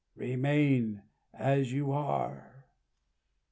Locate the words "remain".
0.15-1.03